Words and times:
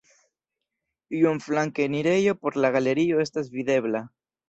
Iom 1.19 1.43
flanke 1.47 1.85
enirejo 1.91 2.35
por 2.43 2.61
la 2.65 2.75
galerio 2.79 3.25
estas 3.29 3.57
videbla. 3.61 4.07